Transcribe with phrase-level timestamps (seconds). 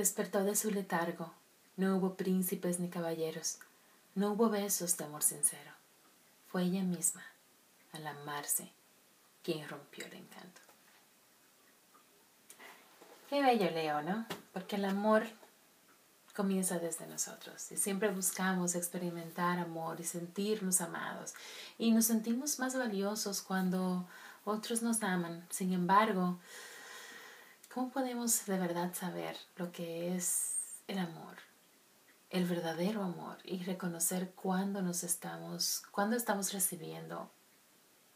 [0.00, 1.30] Despertó de su letargo.
[1.76, 3.58] No hubo príncipes ni caballeros.
[4.14, 5.72] No hubo besos de amor sincero.
[6.48, 7.22] Fue ella misma,
[7.92, 8.72] al amarse,
[9.42, 10.62] quien rompió el encanto.
[13.28, 14.24] Qué bello, Leo, ¿no?
[14.54, 15.26] Porque el amor
[16.34, 21.34] comienza desde nosotros y siempre buscamos experimentar amor y sentirnos amados
[21.76, 24.08] y nos sentimos más valiosos cuando
[24.46, 25.46] otros nos aman.
[25.50, 26.38] Sin embargo,
[27.72, 31.36] ¿cómo podemos de verdad saber lo que es el amor?
[32.28, 37.30] El verdadero amor y reconocer cuándo nos estamos, cuándo estamos recibiendo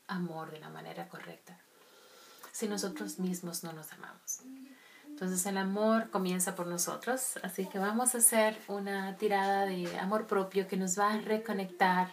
[0.06, 1.58] amor de la manera correcta.
[2.52, 4.40] Si nosotros mismos no nos amamos.
[5.08, 10.26] Entonces el amor comienza por nosotros, así que vamos a hacer una tirada de amor
[10.26, 12.08] propio que nos va a reconectar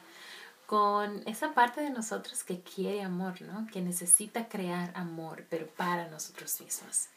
[0.68, 3.68] con esa parte de nosotros que quiere amor, ¿no?
[3.68, 7.10] Que necesita crear amor, pero para nosotros mismos.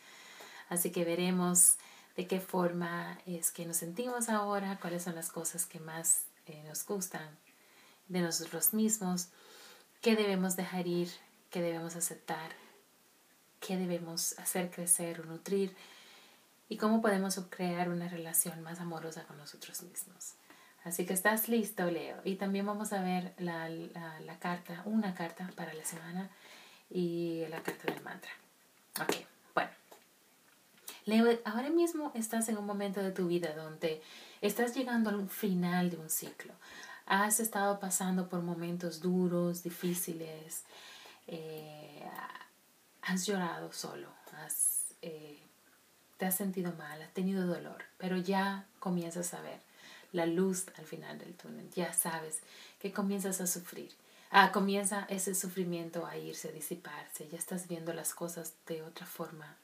[0.68, 1.76] Así que veremos
[2.16, 6.62] de qué forma es que nos sentimos ahora, cuáles son las cosas que más eh,
[6.66, 7.28] nos gustan
[8.08, 9.28] de nosotros mismos,
[10.00, 11.08] qué debemos dejar ir,
[11.50, 12.52] qué debemos aceptar,
[13.60, 15.74] qué debemos hacer crecer o nutrir
[16.68, 20.34] y cómo podemos crear una relación más amorosa con nosotros mismos.
[20.84, 22.20] Así que estás listo, Leo.
[22.24, 26.30] Y también vamos a ver la, la, carta, una carta para la semana
[26.90, 28.30] y la carta del mantra.
[29.00, 29.33] Ok, bueno.
[31.06, 34.02] Leo, ahora mismo estás en un momento de tu vida donde
[34.40, 36.54] estás llegando al final de un ciclo.
[37.06, 40.64] Has estado pasando por momentos duros, difíciles.
[41.26, 42.02] Eh,
[43.02, 45.38] has llorado solo, has, eh,
[46.16, 49.60] te has sentido mal, has tenido dolor, pero ya comienzas a ver
[50.12, 52.40] la luz al final del túnel, ya sabes
[52.80, 53.92] que comienzas a sufrir.
[54.30, 59.06] Ah, comienza ese sufrimiento a irse, a disiparse, ya estás viendo las cosas de otra
[59.06, 59.56] forma,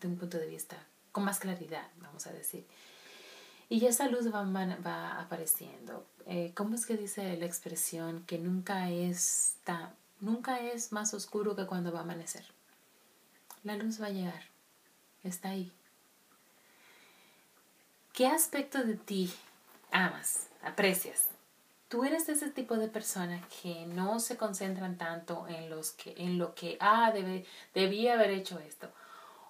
[0.00, 0.76] de un punto de vista,
[1.12, 2.66] con más claridad, vamos a decir.
[3.68, 6.06] Y esa luz va, va apareciendo.
[6.26, 9.56] Eh, ¿Cómo es que dice la expresión que nunca es,
[10.20, 12.44] nunca es más oscuro que cuando va a amanecer?
[13.64, 14.42] La luz va a llegar.
[15.22, 15.72] Está ahí.
[18.12, 19.32] ¿Qué aspecto de ti
[19.92, 21.28] amas, aprecias?
[21.88, 26.36] Tú eres ese tipo de persona que no se concentran tanto en, los que, en
[26.38, 28.90] lo que, ah, debe, debía haber hecho esto.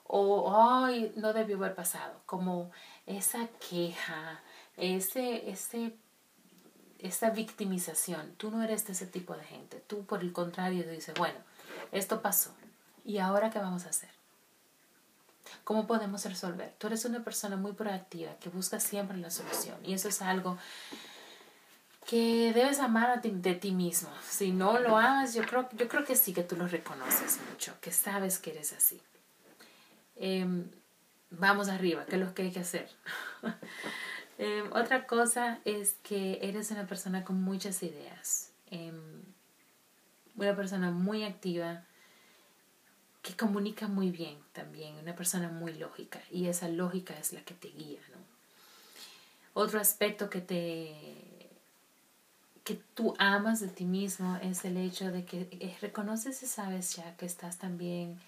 [0.09, 0.53] O,
[0.85, 2.21] ay, no debió haber pasado.
[2.27, 2.71] Como
[3.07, 4.41] esa queja,
[4.77, 5.95] ese, ese,
[6.99, 8.35] esa victimización.
[8.37, 9.83] Tú no eres de ese tipo de gente.
[9.87, 11.39] Tú, por el contrario, dices, bueno,
[11.93, 12.53] esto pasó.
[13.05, 14.11] ¿Y ahora qué vamos a hacer?
[15.65, 16.75] ¿Cómo podemos resolver?
[16.79, 20.59] Tú eres una persona muy proactiva que busca siempre la solución y eso es algo
[22.07, 24.09] que debes amar de ti mismo.
[24.27, 27.75] Si no lo amas, yo creo, yo creo que sí que tú lo reconoces mucho,
[27.81, 29.01] que sabes que eres así.
[30.19, 30.69] Em,
[31.31, 32.89] vamos arriba, ¿qué es lo que hay que hacer?
[34.41, 39.21] Em, otra cosa es que eres una persona con muchas ideas, em,
[40.37, 41.83] una persona muy activa,
[43.21, 47.55] que comunica muy bien también, una persona muy lógica y esa lógica es la que
[47.55, 48.19] te guía, ¿no?
[49.61, 51.49] Otro aspecto que te
[52.63, 57.17] que tú amas de ti mismo es el hecho de que reconoces y sabes ya
[57.17, 58.21] que estás también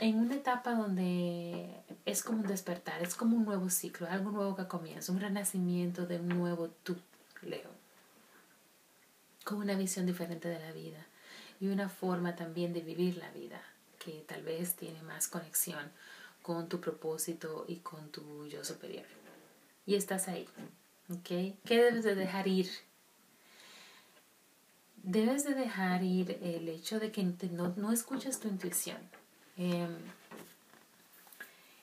[0.00, 1.68] en una etapa donde
[2.06, 6.06] es como un despertar, es como un nuevo ciclo, algo nuevo que comienza, un renacimiento
[6.06, 6.96] de un nuevo tú,
[7.42, 7.70] Leo,
[9.44, 11.06] con una visión diferente de la vida
[11.60, 13.60] y una forma también de vivir la vida
[13.98, 15.92] que tal vez tiene más conexión
[16.40, 19.04] con tu propósito y con tu yo superior.
[19.84, 20.48] Y estás ahí.
[21.10, 21.58] ¿Ok?
[21.64, 22.70] ¿Qué debes de dejar ir?
[25.02, 28.98] Debes de dejar ir el hecho de que no, no escuchas tu intuición.
[29.56, 29.96] Em,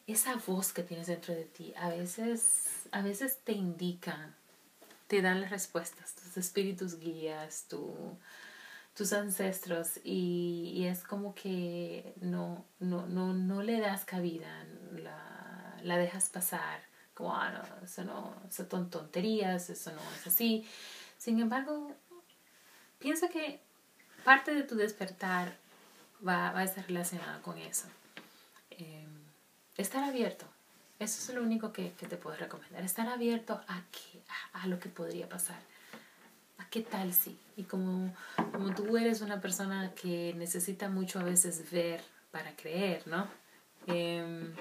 [0.07, 4.33] esa voz que tienes dentro de ti a veces, a veces te indica,
[5.07, 8.17] te dan las respuestas, tus espíritus guías, tu,
[8.95, 15.97] tus ancestros y, es como que no, no, no, no le das cabida, la, la
[15.97, 16.79] dejas pasar,
[17.13, 20.65] como, ah, no, eso no, son tonterías, eso no es así.
[21.17, 21.91] Sin embargo,
[22.99, 23.59] piensa que
[24.23, 25.57] parte de tu despertar
[26.25, 27.87] va, va a estar relacionada con eso.
[28.71, 29.27] Em,
[29.75, 30.45] estar abierto,
[30.99, 32.83] Eso es lo único que, te puedo recomendar.
[32.83, 34.19] Estar abierto a, que,
[34.53, 35.59] a, lo que podría pasar.
[36.57, 37.37] ¿A qué tal si?
[37.55, 38.15] Y como,
[38.51, 43.27] como tú eres una persona que necesita mucho a veces ver para creer, ¿no?
[43.85, 44.55] Em,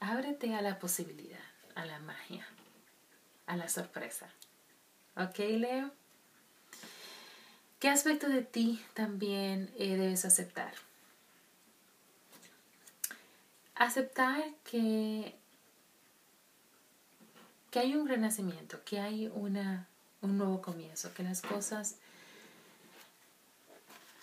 [0.00, 2.46] ábrete a la posibilidad, a la magia,
[3.46, 4.28] a la sorpresa.
[5.14, 5.90] ¿Ok, Leo?
[7.78, 10.72] ¿Qué aspecto de ti también eh, debes aceptar?
[13.76, 15.36] Aceptar que,
[17.70, 19.86] que hay un renacimiento, que hay una,
[20.22, 21.94] un nuevo comienzo, que las cosas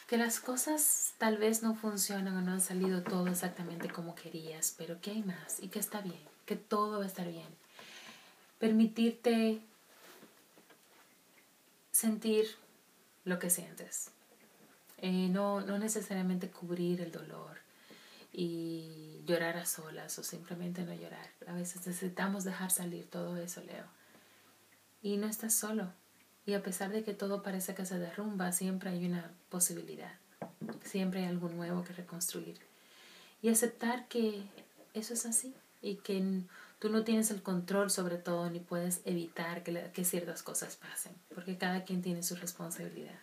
[0.07, 4.75] que las cosas tal vez no funcionan o no han salido todo exactamente como querías,
[4.77, 7.47] pero que hay más y que está bien, que todo va a estar bien.
[8.59, 9.61] Permitirte
[11.91, 12.55] sentir
[13.25, 14.11] lo que sientes.
[14.99, 17.57] Eh, no, no necesariamente cubrir el dolor
[18.31, 21.29] y llorar a solas o simplemente no llorar.
[21.47, 23.85] A veces necesitamos dejar salir todo eso, Leo.
[25.01, 25.91] Y no estás solo.
[26.45, 30.13] Y a pesar de que todo parece que se derrumba, siempre hay una posibilidad.
[30.83, 32.59] Siempre hay algo nuevo que reconstruir.
[33.41, 34.43] Y aceptar que
[34.93, 36.41] eso es así y que
[36.79, 41.57] tú no tienes el control sobre todo ni puedes evitar que, ciertas cosas pasen, porque
[41.57, 43.19] cada quien tiene su responsabilidad.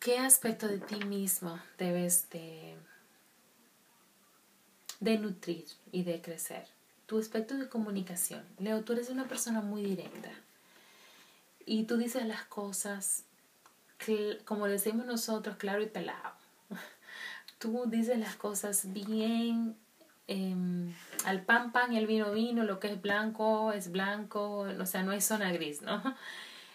[0.00, 2.76] ¿Qué aspecto de ti mismo debes de,
[5.00, 6.66] de nutrir y de crecer?
[7.06, 8.44] Tu aspecto de comunicación.
[8.58, 10.30] Leo, tú eres una persona muy directa
[11.66, 13.24] y tú dices las cosas,
[14.44, 16.45] como decimos nosotros, claro y pelado.
[17.58, 19.76] Tú dices las cosas bien
[20.26, 20.92] em,
[21.24, 25.12] al pan pan, el vino vino, lo que es blanco es blanco, o sea, no
[25.12, 26.02] hay zona gris, ¿no?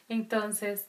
[0.09, 0.87] Entonces,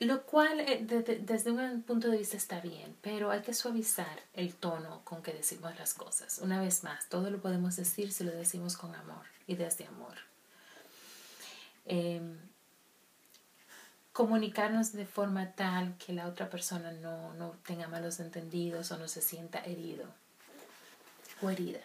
[0.00, 0.84] lo cual eh,
[1.22, 5.32] desde un punto de vista está bien, pero hay que suavizar el tono con que
[5.32, 6.38] decimos las cosas.
[6.42, 10.14] Una vez más, todo lo podemos decir si lo decimos con amor y desde amor.
[11.86, 12.36] Em,
[14.16, 19.08] comunicarnos de forma tal que la otra persona no, no tenga malos entendidos o no
[19.08, 20.06] se sienta herido
[21.42, 21.80] o herida.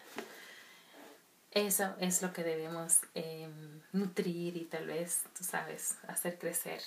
[1.52, 6.82] Eso es lo que debemos em, nutrir y tal vez, tú sabes, hacer crecer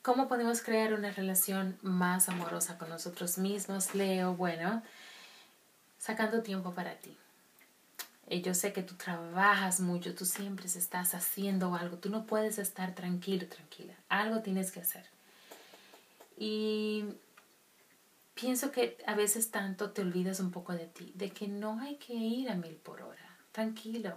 [0.00, 3.94] ¿Cómo podemos crear una relación más amorosa con nosotros mismos?
[3.94, 4.82] Leo, bueno,
[6.00, 7.16] sacando tiempo para ti.
[8.28, 12.94] Yo sé que tú trabajas mucho, tú siempre estás haciendo algo, tú no puedes estar
[12.94, 15.04] tranquilo, tranquila, algo tienes que hacer.
[16.38, 17.04] Y
[18.34, 21.96] pienso que a veces tanto te olvidas un poco de ti, de que no hay
[21.96, 24.16] que ir a mil por hora, tranquilo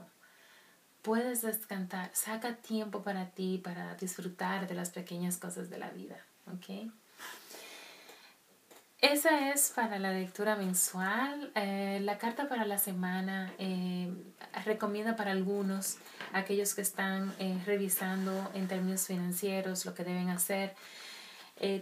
[1.06, 6.18] puedes descansar, saca tiempo para ti, para disfrutar de las pequeñas cosas de la vida,
[6.48, 6.92] ¿ok?
[9.00, 11.52] Esa es para la lectura mensual.
[11.56, 14.12] Eh, la carta para la semana eh,
[14.66, 15.98] recomienda para algunos,
[16.34, 20.76] aquellos que están eh, revisando en términos financieros lo que deben hacer.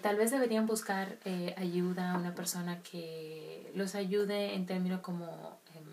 [0.02, 1.18] tal vez deberían buscar
[1.58, 5.84] ayuda a una persona que los ayude en términos como em,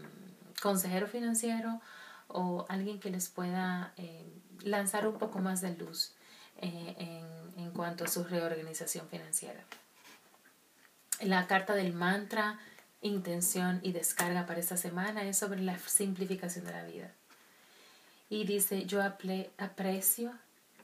[0.60, 1.80] consejero financiero
[2.32, 4.24] o alguien que les pueda eh,
[4.62, 6.12] lanzar un poco más de luz
[6.58, 9.64] eh, en, en cuanto a su reorganización financiera.
[11.20, 12.58] La carta del mantra,
[13.02, 17.12] intención y descarga para esta semana es sobre la simplificación de la vida.
[18.28, 20.32] Y dice, yo aprecio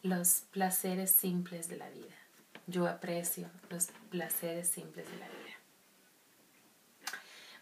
[0.02, 2.14] los placeres simples de la vida.
[2.66, 5.45] Yo aprecio los placeres simples de la vida.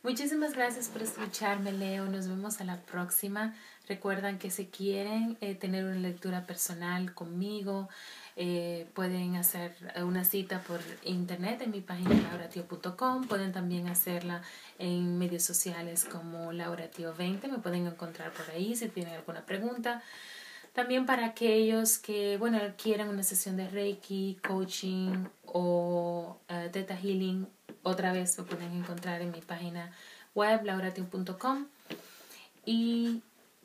[0.05, 2.05] Muchísimas gracias por escucharme, Leo.
[2.05, 3.55] Nos vemos a la próxima.
[3.89, 7.89] Recuerdan que si quieren eh, tener una lectura personal conmigo,
[8.37, 13.27] eh, pueden hacer una cita por internet en mi página lauratio.com.
[13.29, 14.43] Pueden también hacerla
[14.79, 17.49] en medios sociales como lauratio20.
[17.49, 20.03] Me pueden encontrar por ahí si tienen alguna pregunta.
[20.75, 27.47] También para aquellos que, bueno, quieran una sesión de Reiki, coaching o uh, Theta Healing,
[27.85, 29.93] otra vez me pueden encontrar en mi página
[30.35, 31.67] web, lauratio.com.
[32.67, 33.23] Y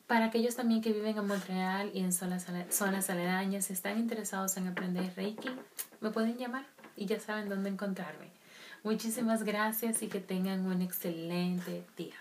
[0.07, 4.67] para aquellos también que viven en Montreal y en zonas, zonas aledañas, están interesados en
[4.67, 5.49] aprender Reiki,
[6.01, 8.29] me pueden llamar y ya saben dónde encontrarme.
[8.83, 12.15] Muchísimas gracias y que tengan un excelente día.